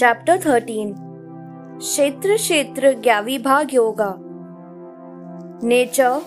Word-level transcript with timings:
Chapter 0.00 0.36
13 0.36 0.88
Kshetra 1.78 2.34
Kshetra 2.40 2.88
Gyavibhag 3.04 3.72
Yoga 3.72 4.18
Nature, 5.62 6.20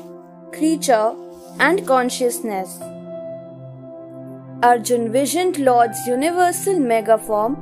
Creature, 0.51 1.13
and 1.59 1.85
Consciousness 1.85 2.79
Arjun 4.63 5.11
visioned 5.11 5.59
Lord's 5.59 6.07
universal 6.07 6.79
megaform 6.79 7.59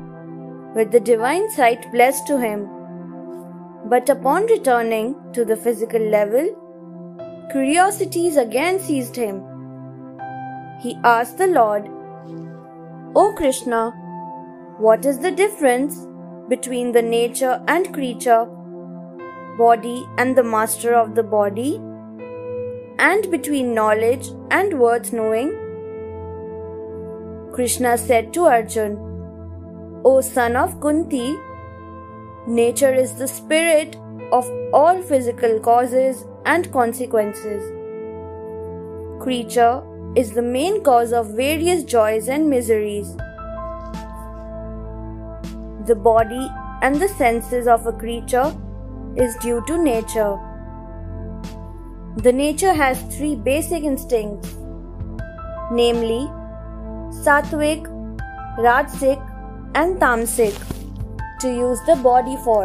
with 0.77 0.93
the 0.93 1.01
divine 1.01 1.51
sight 1.51 1.91
blessed 1.91 2.25
to 2.27 2.39
him. 2.39 2.65
But 3.89 4.07
upon 4.07 4.45
returning 4.45 5.13
to 5.33 5.43
the 5.43 5.57
physical 5.57 6.09
level, 6.17 6.49
curiosities 7.51 8.37
again 8.37 8.79
seized 8.79 9.17
him. 9.17 9.43
He 10.79 10.97
asked 11.03 11.37
the 11.37 11.47
Lord, 11.47 11.89
O 13.13 13.33
Krishna, 13.35 13.93
what 14.79 15.05
is 15.05 15.17
the 15.17 15.31
difference 15.31 16.05
between 16.49 16.91
the 16.91 17.01
nature 17.01 17.63
and 17.67 17.91
creature, 17.95 18.45
body 19.57 20.05
and 20.19 20.37
the 20.37 20.43
master 20.43 20.93
of 20.93 21.15
the 21.15 21.23
body, 21.23 21.81
and 22.99 23.29
between 23.31 23.73
knowledge 23.73 24.27
and 24.51 24.79
worth 24.79 25.11
knowing? 25.11 25.49
Krishna 27.53 27.97
said 27.97 28.31
to 28.33 28.43
Arjun, 28.43 28.97
O 30.05 30.21
son 30.21 30.55
of 30.55 30.79
Kunti, 30.79 31.35
nature 32.45 32.93
is 32.93 33.15
the 33.15 33.27
spirit 33.27 33.95
of 34.31 34.47
all 34.73 35.01
physical 35.01 35.59
causes 35.59 36.23
and 36.45 36.71
consequences. 36.71 37.63
Creature 39.19 39.81
is 40.15 40.33
the 40.33 40.43
main 40.43 40.83
cause 40.83 41.13
of 41.13 41.35
various 41.35 41.83
joys 41.83 42.27
and 42.27 42.47
miseries 42.47 43.17
the 45.87 45.95
body 45.95 46.49
and 46.81 47.01
the 47.01 47.07
senses 47.07 47.67
of 47.67 47.87
a 47.87 47.93
creature 47.93 48.53
is 49.15 49.35
due 49.37 49.63
to 49.67 49.77
nature. 49.81 50.37
The 52.17 52.33
nature 52.33 52.73
has 52.73 53.01
three 53.15 53.35
basic 53.35 53.83
instincts, 53.83 54.55
namely 55.71 56.27
sattvic, 57.23 57.87
rajasic, 58.57 59.19
and 59.75 59.97
tamasic, 59.97 60.55
to 61.39 61.47
use 61.47 61.79
the 61.87 61.95
body 61.95 62.37
for. 62.43 62.63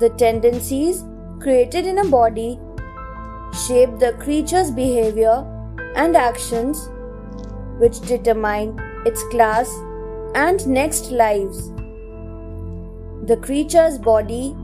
The 0.00 0.10
tendencies 0.10 1.04
created 1.40 1.86
in 1.86 1.98
a 1.98 2.04
body 2.04 2.58
shape 3.66 3.98
the 3.98 4.12
creature's 4.24 4.70
behavior 4.70 5.44
and 5.94 6.16
actions, 6.16 6.88
which 7.78 8.00
determine 8.00 8.78
its 9.06 9.22
class 9.30 9.68
and 10.38 10.66
next 10.66 11.10
lives. 11.10 11.68
The 13.28 13.38
creature's 13.42 13.98
body 13.98 14.54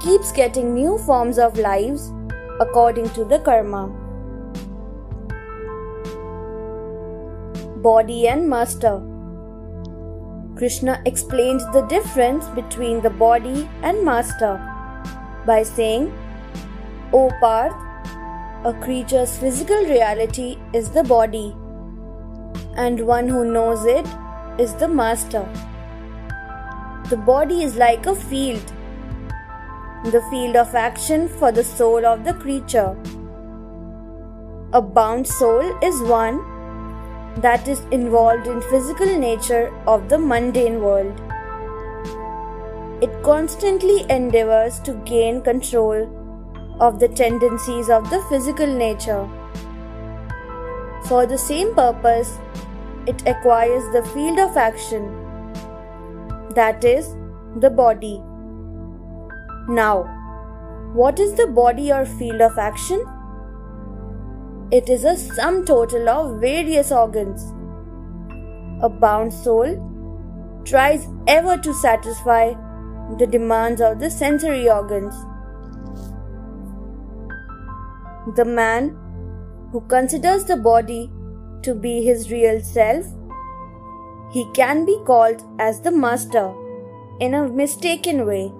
keeps 0.00 0.32
getting 0.32 0.72
new 0.74 0.96
forms 1.06 1.38
of 1.38 1.58
lives 1.58 2.10
according 2.58 3.10
to 3.10 3.24
the 3.24 3.38
karma. 3.40 3.82
Body 7.88 8.28
and 8.28 8.48
Master 8.48 8.94
Krishna 10.56 11.02
explained 11.04 11.60
the 11.74 11.82
difference 11.90 12.48
between 12.60 13.02
the 13.02 13.10
body 13.10 13.68
and 13.82 14.02
master 14.04 14.54
by 15.46 15.62
saying, 15.62 16.06
O 17.12 17.30
Parth, 17.40 17.74
a 18.64 18.72
creature's 18.80 19.36
physical 19.36 19.84
reality 19.84 20.56
is 20.72 20.90
the 20.90 21.04
body, 21.04 21.54
and 22.76 23.06
one 23.06 23.28
who 23.28 23.44
knows 23.52 23.84
it 23.84 24.06
is 24.58 24.74
the 24.74 24.88
master. 24.88 25.46
The 27.10 27.16
body 27.16 27.62
is 27.62 27.76
like 27.76 28.06
a 28.06 28.14
field, 28.14 28.72
the 30.04 30.22
field 30.30 30.56
of 30.56 30.74
action 30.74 31.28
for 31.28 31.52
the 31.52 31.64
soul 31.64 32.04
of 32.04 32.24
the 32.24 32.34
creature. 32.34 32.96
A 34.72 34.82
bound 34.82 35.26
soul 35.26 35.78
is 35.82 36.02
one 36.02 36.38
that 37.40 37.68
is 37.68 37.80
involved 37.92 38.46
in 38.46 38.60
physical 38.62 39.18
nature 39.18 39.72
of 39.86 40.08
the 40.08 40.18
mundane 40.18 40.82
world. 40.82 41.20
It 43.00 43.22
constantly 43.22 44.04
endeavors 44.10 44.80
to 44.80 44.94
gain 45.04 45.40
control 45.40 46.08
of 46.80 46.98
the 46.98 47.08
tendencies 47.08 47.88
of 47.88 48.10
the 48.10 48.20
physical 48.28 48.66
nature. 48.66 49.28
For 51.06 51.26
the 51.26 51.38
same 51.38 51.74
purpose, 51.74 52.38
it 53.10 53.22
acquires 53.26 53.84
the 53.92 54.02
field 54.12 54.38
of 54.38 54.56
action, 54.56 55.04
that 56.54 56.84
is, 56.84 57.14
the 57.56 57.70
body. 57.70 58.20
Now, 59.68 59.94
what 60.92 61.18
is 61.18 61.34
the 61.34 61.46
body 61.46 61.90
or 61.92 62.04
field 62.04 62.42
of 62.42 62.58
action? 62.58 63.04
It 64.70 64.90
is 64.90 65.04
a 65.04 65.16
sum 65.16 65.64
total 65.64 66.08
of 66.10 66.40
various 66.40 66.92
organs. 66.92 67.42
A 68.82 68.88
bound 68.88 69.32
soul 69.32 69.76
tries 70.64 71.06
ever 71.26 71.56
to 71.56 71.72
satisfy 71.72 72.52
the 73.18 73.26
demands 73.26 73.80
of 73.80 74.00
the 74.00 74.10
sensory 74.10 74.68
organs. 74.68 75.14
The 78.36 78.44
man 78.44 78.96
who 79.72 79.80
considers 79.88 80.44
the 80.44 80.56
body 80.56 81.10
to 81.62 81.74
be 81.74 82.02
his 82.02 82.30
real 82.30 82.60
self, 82.60 83.06
he 84.32 84.46
can 84.52 84.84
be 84.84 84.98
called 85.06 85.42
as 85.58 85.80
the 85.80 85.90
master 85.90 86.52
in 87.20 87.34
a 87.34 87.48
mistaken 87.48 88.26
way. 88.26 88.52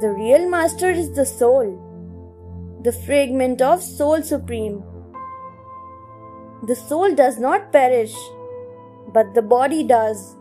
The 0.00 0.10
real 0.10 0.48
master 0.48 0.90
is 0.90 1.12
the 1.12 1.24
soul, 1.24 1.78
the 2.82 2.92
fragment 2.92 3.62
of 3.62 3.82
Soul 3.82 4.22
Supreme. 4.22 4.82
The 6.64 6.76
soul 6.76 7.14
does 7.14 7.38
not 7.38 7.72
perish, 7.72 8.14
but 9.12 9.34
the 9.34 9.42
body 9.42 9.82
does. 9.82 10.36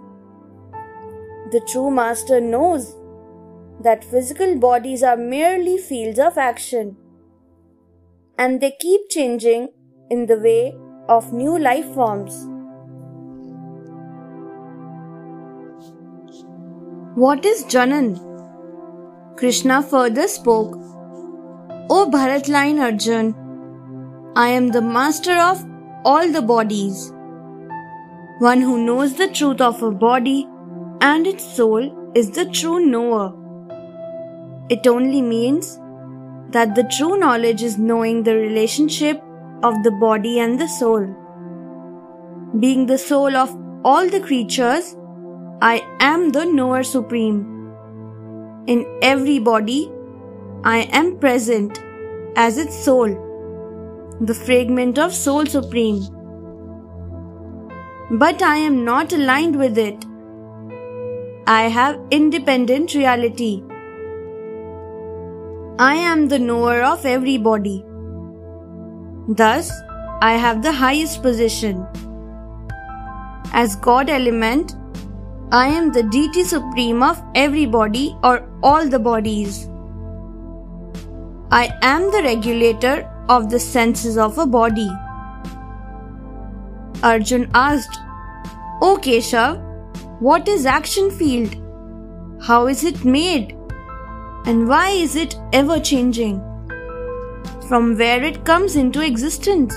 The 1.52 1.62
true 1.68 1.92
master 1.92 2.40
knows 2.40 2.96
that 3.82 4.04
physical 4.04 4.58
bodies 4.58 5.04
are 5.04 5.18
merely 5.18 5.78
fields 5.78 6.20
of 6.20 6.38
action 6.38 6.98
and 8.38 8.62
they 8.62 8.72
keep 8.80 9.10
changing 9.10 9.70
in 10.10 10.26
the 10.26 10.38
way 10.38 10.74
of 11.12 11.32
new 11.34 11.60
life 11.60 11.88
forms. 11.94 12.36
What 17.24 17.46
is 17.46 17.64
Janan? 17.66 18.12
Krishna 19.38 19.82
further 19.84 20.28
spoke, 20.28 20.76
O 21.90 22.10
Bharatline 22.10 22.80
Arjun, 22.80 23.34
I 24.36 24.48
am 24.50 24.70
the 24.70 24.82
master 24.82 25.38
of 25.38 25.66
all 26.06 26.32
the 26.32 26.42
bodies. 26.42 27.12
One 28.40 28.62
who 28.62 28.78
knows 28.86 29.16
the 29.16 29.28
truth 29.28 29.60
of 29.62 29.84
a 29.84 29.92
body 29.92 30.48
and 31.02 31.28
its 31.28 31.44
soul 31.58 31.92
is 32.16 32.32
the 32.32 32.46
true 32.46 32.80
knower. 32.86 33.34
It 34.70 34.88
only 34.88 35.22
means 35.22 35.78
that 36.52 36.76
the 36.76 36.88
true 36.98 37.18
knowledge 37.18 37.62
is 37.62 37.78
knowing 37.78 38.24
the 38.24 38.36
relationship 38.36 39.22
of 39.64 39.84
the 39.84 39.92
body 39.92 40.40
and 40.40 40.60
the 40.60 40.68
soul. 40.68 41.06
Being 42.60 42.86
the 42.86 42.98
soul 42.98 43.36
of 43.36 43.56
all 43.84 44.10
the 44.10 44.20
creatures, 44.20 44.96
I 45.62 45.82
am 46.00 46.30
the 46.32 46.46
knower 46.46 46.84
supreme. 46.84 47.74
In 48.68 48.86
every 49.02 49.40
body, 49.40 49.92
I 50.64 50.80
am 50.92 51.18
present 51.18 51.80
as 52.36 52.58
its 52.58 52.76
soul, 52.84 53.10
the 54.22 54.34
fragment 54.34 55.00
of 55.00 55.14
soul 55.14 55.46
supreme. 55.46 56.02
But 58.12 58.42
I 58.42 58.58
am 58.58 58.84
not 58.84 59.14
aligned 59.14 59.56
with 59.58 59.78
it. 59.78 60.06
I 61.48 61.64
have 61.64 62.00
independent 62.12 62.94
reality. 62.94 63.64
I 65.80 65.96
am 65.96 66.28
the 66.28 66.38
knower 66.38 66.82
of 66.82 67.06
every 67.06 67.38
body. 67.38 67.84
Thus, 69.28 69.72
I 70.22 70.34
have 70.34 70.62
the 70.62 70.72
highest 70.72 71.22
position. 71.22 71.86
As 73.54 73.76
God 73.76 74.10
element, 74.10 74.76
I 75.52 75.68
am 75.68 75.92
the 75.92 76.04
deity 76.04 76.44
supreme 76.44 77.04
of 77.04 77.22
every 77.36 77.66
body 77.66 78.16
or 78.24 78.48
all 78.64 78.88
the 78.88 79.00
bodies. 79.00 79.68
I 81.52 81.70
am 81.82 82.12
the 82.12 82.22
regulator 82.24 83.10
of 83.30 83.50
the 83.50 83.60
senses 83.60 84.18
of 84.18 84.38
a 84.38 84.46
body. 84.46 84.90
Arjun 87.04 87.50
asked, 87.54 88.00
O 88.82 88.98
Keshav, 89.02 89.60
what 90.20 90.48
is 90.48 90.66
action 90.66 91.12
field? 91.12 91.56
How 92.42 92.68
is 92.68 92.84
it 92.84 93.04
made? 93.04 93.58
And 94.46 94.68
why 94.68 94.90
is 94.90 95.16
it 95.16 95.36
ever 95.52 95.80
changing? 95.80 96.42
From 97.68 97.98
where 97.98 98.24
it 98.24 98.44
comes 98.46 98.76
into 98.76 99.02
existence. 99.02 99.74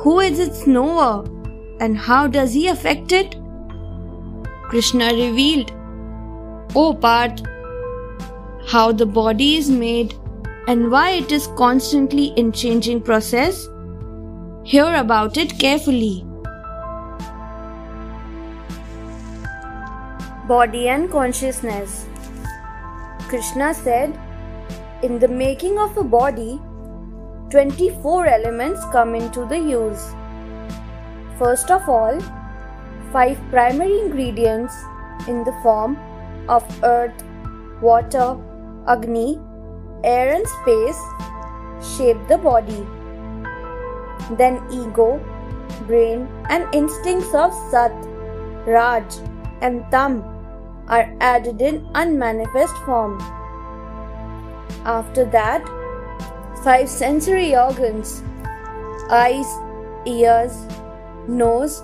Who 0.00 0.20
is 0.20 0.38
its 0.38 0.66
knower 0.66 1.24
and 1.80 1.96
how 1.96 2.26
does 2.26 2.52
he 2.52 2.68
affect 2.68 3.12
it? 3.12 3.36
Krishna 4.68 5.06
revealed, 5.06 5.72
O 6.74 6.94
Parth, 6.94 7.42
how 8.66 8.92
the 8.92 9.06
body 9.06 9.56
is 9.56 9.70
made 9.70 10.14
and 10.68 10.90
why 10.90 11.10
it 11.10 11.30
is 11.30 11.46
constantly 11.56 12.26
in 12.36 12.52
changing 12.52 13.00
process. 13.00 13.68
Hear 14.64 14.96
about 14.96 15.36
it 15.36 15.58
carefully. 15.58 16.24
Body 20.48 20.88
and 20.88 21.10
consciousness. 21.10 22.06
Krishna 23.28 23.74
said, 23.74 24.18
In 25.06 25.20
the 25.20 25.28
making 25.28 25.78
of 25.78 25.96
a 25.96 26.02
body, 26.02 26.60
24 27.50 28.26
elements 28.26 28.80
come 28.86 29.14
into 29.14 29.44
the 29.46 29.56
use. 29.56 30.04
First 31.38 31.70
of 31.70 31.88
all, 31.88 32.18
five 33.12 33.38
primary 33.52 34.00
ingredients 34.00 34.74
in 35.28 35.44
the 35.44 35.54
form 35.62 35.96
of 36.48 36.64
earth, 36.82 37.22
water, 37.80 38.36
Agni, 38.88 39.38
air, 40.02 40.34
and 40.34 40.48
space 40.56 41.00
shape 41.92 42.26
the 42.26 42.38
body. 42.38 42.82
Then 44.42 44.60
ego, 44.72 45.20
brain, 45.86 46.26
and 46.50 46.74
instincts 46.74 47.32
of 47.32 47.54
Sat, 47.70 47.94
Raj, 48.66 49.20
and 49.60 49.88
Tam 49.92 50.22
are 50.88 51.08
added 51.20 51.60
in 51.60 51.88
unmanifest 51.94 52.74
form. 52.78 53.20
After 54.86 55.24
that, 55.30 55.68
five 56.62 56.88
sensory 56.88 57.56
organs 57.56 58.22
eyes, 59.10 59.46
ears, 60.06 60.54
nose, 61.28 61.82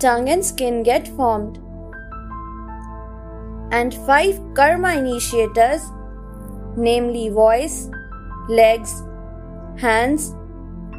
tongue, 0.00 0.28
and 0.28 0.44
skin 0.44 0.82
get 0.82 1.06
formed. 1.16 1.58
And 3.72 3.94
five 4.06 4.40
karma 4.54 4.94
initiators, 4.94 5.82
namely 6.76 7.28
voice, 7.28 7.88
legs, 8.48 9.02
hands, 9.78 10.34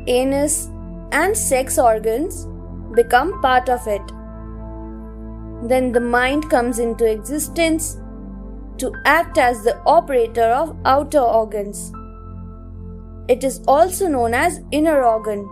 anus, 0.08 0.70
and 1.12 1.38
sex 1.38 1.78
organs, 1.78 2.48
become 2.94 3.42
part 3.42 3.70
of 3.70 3.86
it. 3.88 4.02
Then 5.68 5.92
the 5.92 6.00
mind 6.00 6.50
comes 6.50 6.80
into 6.80 7.06
existence 7.06 7.98
to 8.78 8.92
act 9.06 9.38
as 9.38 9.64
the 9.64 9.82
operator 9.86 10.52
of 10.54 10.76
outer 10.86 11.20
organs. 11.20 11.92
It 13.28 13.44
is 13.44 13.62
also 13.68 14.08
known 14.08 14.34
as 14.34 14.62
inner 14.72 15.04
organ. 15.04 15.46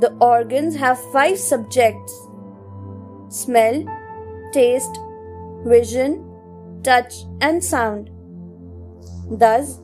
The 0.00 0.14
organs 0.20 0.76
have 0.76 0.98
five 1.12 1.38
subjects 1.38 2.12
smell, 3.28 3.84
taste, 4.52 4.98
vision, 5.64 6.24
touch, 6.82 7.14
and 7.40 7.62
sound. 7.62 8.10
Thus, 9.30 9.80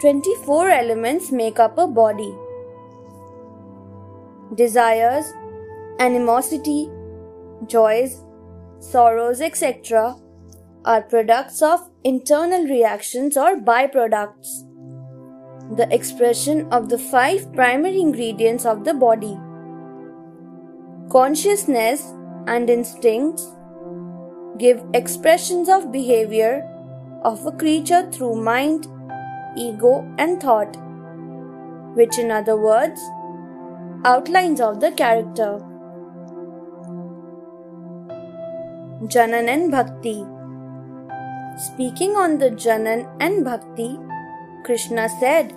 24 0.00 0.70
elements 0.70 1.32
make 1.32 1.58
up 1.58 1.78
a 1.78 1.86
body. 1.86 2.32
Desires, 4.54 5.32
animosity, 5.98 6.88
joys, 7.66 8.22
sorrows, 8.78 9.40
etc., 9.40 10.16
are 10.84 11.02
products 11.02 11.62
of 11.62 11.90
internal 12.04 12.64
reactions 12.64 13.36
or 13.36 13.56
byproducts 13.56 14.64
the 15.76 15.92
expression 15.94 16.68
of 16.70 16.88
the 16.88 16.98
five 16.98 17.52
primary 17.54 18.00
ingredients 18.00 18.66
of 18.66 18.84
the 18.84 18.92
body. 18.92 19.36
Consciousness 21.10 22.12
and 22.46 22.68
instincts 22.68 23.50
give 24.58 24.84
expressions 24.92 25.68
of 25.68 25.90
behavior 25.90 26.68
of 27.22 27.46
a 27.46 27.52
creature 27.52 28.08
through 28.12 28.34
mind, 28.36 28.86
ego, 29.56 30.06
and 30.18 30.40
thought, 30.40 30.76
which, 31.96 32.18
in 32.18 32.30
other 32.30 32.56
words, 32.56 33.00
outlines 34.04 34.60
of 34.60 34.80
the 34.80 34.92
character. 34.92 35.58
Janan 39.06 39.48
and 39.48 39.70
Bhakti 39.70 40.24
Speaking 41.56 42.16
on 42.16 42.38
the 42.38 42.50
Janan 42.50 43.06
and 43.20 43.44
Bhakti, 43.44 43.96
Krishna 44.64 45.08
said, 45.20 45.52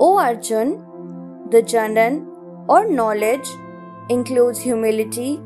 O 0.00 0.16
Arjun, 0.18 0.82
the 1.50 1.60
Janan 1.62 2.26
or 2.66 2.90
knowledge 2.90 3.46
includes 4.08 4.58
humility, 4.58 5.36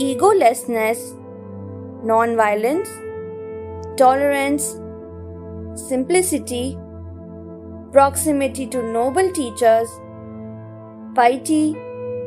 egolessness, 0.00 1.14
non 2.02 2.34
violence, 2.34 2.88
tolerance, 3.96 4.80
simplicity, 5.88 6.76
proximity 7.92 8.66
to 8.66 8.82
noble 8.82 9.30
teachers, 9.30 9.88
piety, 11.14 11.76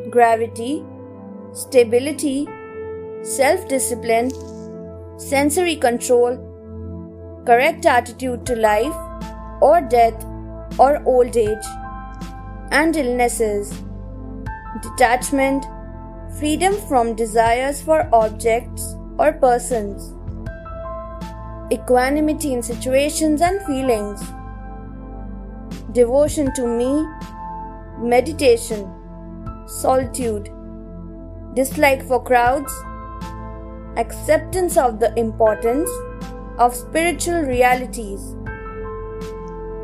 gravity, 0.09 0.85
stability, 1.51 2.47
self 3.23 3.67
discipline, 3.67 4.31
sensory 5.29 5.75
control 5.75 6.37
correct 7.45 7.85
attitude 7.85 8.45
to 8.45 8.55
life 8.55 8.95
or 9.61 9.79
death 9.81 10.25
or 10.79 11.03
old 11.05 11.37
age 11.37 11.67
and 12.71 12.95
illnesses, 12.95 13.71
detachment, 14.81 15.65
freedom 16.39 16.73
from 16.87 17.15
desires 17.15 17.81
for 17.81 18.09
objects 18.13 18.95
or 19.19 19.33
persons, 19.33 20.13
equanimity 21.71 22.53
in 22.53 22.63
situations 22.63 23.41
and 23.41 23.61
feelings, 23.63 24.21
devotion 25.91 26.53
to 26.53 26.65
me, 26.65 27.05
meditation, 27.99 28.89
solitude, 29.67 30.49
dislike 31.53 32.07
for 32.07 32.23
crowds, 32.23 32.73
acceptance 33.97 34.77
of 34.77 34.99
the 34.99 35.13
importance 35.19 35.89
of 36.57 36.75
spiritual 36.75 37.41
realities, 37.41 38.35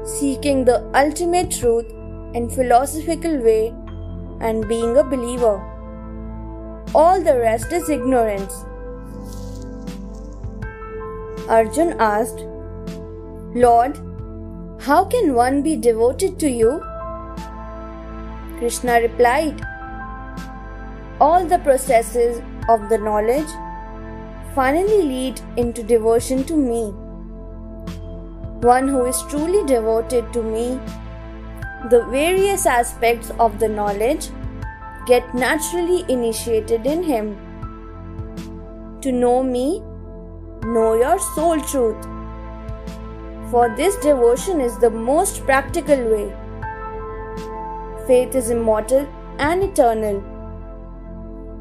seeking 0.04 0.64
the 0.66 0.90
ultimate 0.96 1.52
truth 1.52 1.90
in 2.34 2.50
philosophical 2.50 3.38
way 3.38 3.74
and 4.40 4.68
being 4.68 4.98
a 4.98 5.04
believer. 5.04 5.58
All 6.96 7.22
the 7.22 7.38
rest 7.38 7.74
is 7.74 7.90
ignorance. 7.90 8.54
Arjun 11.50 11.96
asked, 12.00 12.46
Lord, 13.56 13.98
how 14.82 15.04
can 15.06 15.34
one 15.34 15.62
be 15.62 15.76
devoted 15.76 16.40
to 16.40 16.50
you? 16.50 16.82
Krishna 18.58 19.02
replied, 19.02 19.62
All 21.20 21.46
the 21.46 21.60
processes 21.60 22.42
of 22.70 22.90
the 22.90 22.98
knowledge 22.98 23.48
finally 24.58 25.02
lead 25.08 25.40
into 25.56 25.84
devotion 25.84 26.44
to 26.44 26.56
me. 26.58 26.86
One 28.68 28.88
who 28.88 29.06
is 29.06 29.22
truly 29.30 29.64
devoted 29.72 30.32
to 30.34 30.42
me, 30.42 30.80
the 31.92 32.04
various 32.10 32.66
aspects 32.66 33.30
of 33.40 33.60
the 33.60 33.68
knowledge 33.70 34.30
get 35.06 35.36
naturally 35.36 36.06
initiated 36.10 36.88
in 36.88 37.04
him. 37.04 37.28
To 39.02 39.12
know 39.12 39.44
me, 39.44 39.84
know 40.64 40.96
your 41.02 41.20
soul 41.36 41.62
truth. 41.62 42.10
For 43.52 43.72
this 43.78 43.96
devotion 43.98 44.60
is 44.60 44.80
the 44.80 44.90
most 44.90 45.46
practical 45.46 46.04
way. 46.16 46.34
Faith 48.08 48.34
is 48.34 48.50
immortal 48.50 49.08
and 49.38 49.62
eternal. 49.62 50.18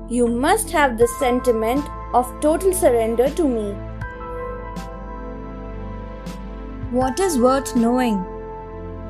You 0.09 0.26
must 0.29 0.71
have 0.71 0.97
the 0.97 1.09
sentiment 1.19 1.85
of 2.14 2.32
total 2.40 2.72
surrender 2.72 3.28
to 3.30 3.48
me. 3.48 3.72
What 6.90 7.20
is 7.20 7.38
worth 7.38 7.75
knowing? 7.75 8.25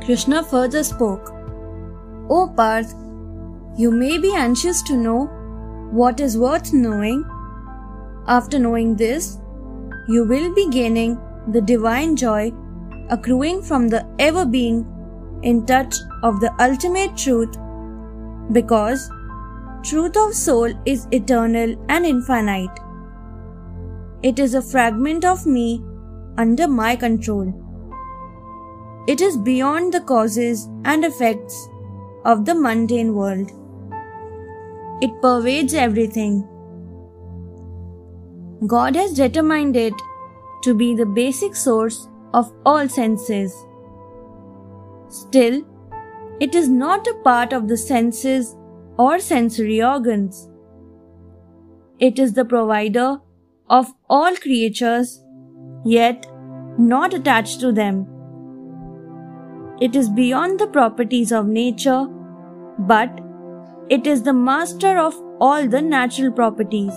Krishna 0.04 0.42
further 0.42 0.82
spoke. 0.82 1.32
O 2.30 2.52
Parth, 2.56 2.94
you 3.76 3.90
may 3.90 4.18
be 4.18 4.34
anxious 4.34 4.82
to 4.84 4.96
know 4.96 5.26
what 5.90 6.20
is 6.20 6.38
worth 6.38 6.72
knowing. 6.72 7.24
After 8.26 8.58
knowing 8.58 8.96
this, 8.96 9.38
you 10.08 10.24
will 10.24 10.54
be 10.54 10.68
gaining 10.70 11.18
the 11.48 11.60
divine 11.60 12.16
joy 12.16 12.52
accruing 13.10 13.62
from 13.62 13.88
the 13.88 14.04
ever 14.18 14.44
being 14.44 14.84
in 15.42 15.64
touch 15.66 15.94
of 16.22 16.40
the 16.40 16.52
ultimate 16.60 17.16
truth 17.16 17.56
because 18.52 19.10
truth 19.84 20.16
of 20.16 20.34
soul 20.34 20.72
is 20.84 21.06
eternal 21.12 21.76
and 21.88 22.06
infinite. 22.06 22.85
It 24.22 24.38
is 24.38 24.54
a 24.54 24.62
fragment 24.62 25.24
of 25.24 25.46
me 25.46 25.82
under 26.38 26.66
my 26.66 26.96
control. 26.96 27.52
It 29.06 29.20
is 29.20 29.36
beyond 29.36 29.92
the 29.92 30.00
causes 30.00 30.68
and 30.84 31.04
effects 31.04 31.68
of 32.24 32.44
the 32.44 32.54
mundane 32.54 33.14
world. 33.14 33.50
It 35.00 35.20
pervades 35.20 35.74
everything. 35.74 36.48
God 38.66 38.96
has 38.96 39.12
determined 39.12 39.76
it 39.76 39.94
to 40.62 40.74
be 40.74 40.94
the 40.94 41.06
basic 41.06 41.54
source 41.54 42.08
of 42.32 42.52
all 42.64 42.88
senses. 42.88 43.54
Still, 45.08 45.62
it 46.40 46.54
is 46.54 46.68
not 46.68 47.06
a 47.06 47.14
part 47.22 47.52
of 47.52 47.68
the 47.68 47.76
senses 47.76 48.56
or 48.98 49.18
sensory 49.18 49.82
organs. 49.82 50.48
It 51.98 52.18
is 52.18 52.32
the 52.32 52.44
provider 52.44 53.20
of 53.68 53.92
all 54.08 54.36
creatures, 54.36 55.22
yet 55.84 56.26
not 56.78 57.14
attached 57.14 57.60
to 57.60 57.72
them. 57.72 58.06
It 59.80 59.96
is 59.96 60.08
beyond 60.08 60.58
the 60.58 60.66
properties 60.66 61.32
of 61.32 61.46
nature, 61.46 62.06
but 62.78 63.20
it 63.90 64.06
is 64.06 64.22
the 64.22 64.32
master 64.32 64.98
of 64.98 65.14
all 65.40 65.68
the 65.68 65.82
natural 65.82 66.32
properties. 66.32 66.92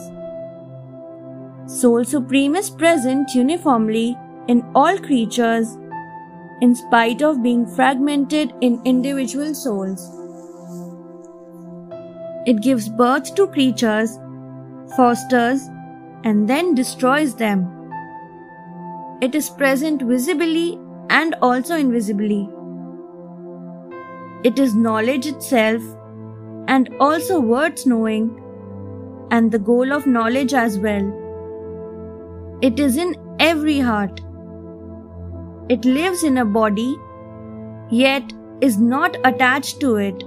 Soul 1.65 2.03
Supreme 2.03 2.55
is 2.55 2.69
present 2.69 3.33
uniformly 3.35 4.17
in 4.47 4.63
all 4.73 4.97
creatures 4.97 5.77
in 6.61 6.75
spite 6.75 7.21
of 7.21 7.43
being 7.43 7.65
fragmented 7.65 8.53
in 8.61 8.81
individual 8.85 9.53
souls. 9.53 10.09
It 12.45 12.61
gives 12.61 12.89
birth 12.89 13.35
to 13.35 13.47
creatures, 13.47 14.17
fosters, 14.95 15.69
and 16.23 16.47
then 16.47 16.75
destroys 16.75 17.35
them. 17.35 17.67
It 19.21 19.35
is 19.35 19.49
present 19.49 20.01
visibly 20.01 20.79
and 21.09 21.35
also 21.41 21.75
invisibly. 21.75 22.49
It 24.43 24.59
is 24.59 24.75
knowledge 24.75 25.25
itself 25.25 25.81
and 26.67 26.89
also 26.99 27.39
worth 27.39 27.85
knowing 27.85 28.41
and 29.31 29.51
the 29.51 29.59
goal 29.59 29.91
of 29.91 30.07
knowledge 30.07 30.53
as 30.53 30.79
well. 30.79 31.11
It 32.61 32.79
is 32.79 32.97
in 32.97 33.15
every 33.39 33.79
heart. 33.79 34.21
It 35.69 35.85
lives 35.85 36.23
in 36.23 36.37
a 36.37 36.45
body, 36.45 36.95
yet 37.89 38.33
is 38.61 38.79
not 38.79 39.17
attached 39.23 39.79
to 39.81 39.95
it. 39.97 40.23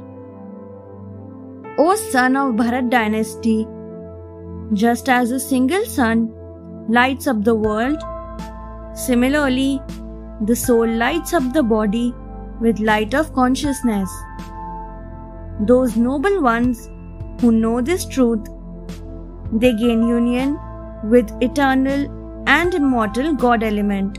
O 1.79 1.95
son 1.97 2.37
of 2.37 2.55
Bharat 2.55 2.91
dynasty, 2.91 3.67
just 4.73 5.09
as 5.09 5.31
a 5.31 5.39
single 5.39 5.85
sun 5.85 6.33
lights 6.89 7.27
up 7.27 7.45
the 7.45 7.55
world, 7.55 8.03
similarly, 8.95 9.81
the 10.43 10.57
soul 10.57 10.87
lights 10.87 11.35
up 11.35 11.53
the 11.53 11.63
body 11.63 12.15
with 12.61 12.79
light 12.81 13.15
of 13.15 13.33
consciousness. 13.35 14.11
Those 15.61 15.97
noble 15.97 16.41
ones 16.41 16.89
who 17.41 17.53
know 17.53 17.81
this 17.81 18.07
truth, 18.07 18.49
they 19.53 19.75
gain 19.75 20.07
union 20.09 20.59
with 21.05 21.31
eternal 21.43 22.45
and 22.47 22.75
immortal 22.75 23.35
God 23.35 23.63
element. 23.63 24.19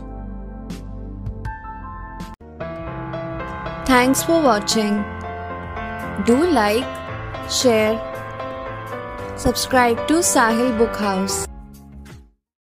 Thanks 3.88 4.24
for 4.24 4.42
watching. 4.42 5.04
Do 6.26 6.46
like, 6.46 6.86
share, 7.50 8.13
subscribe 9.44 10.08
to 10.08 10.24
Sahil 10.24 10.78
Book 10.78 10.96
House. 10.96 11.53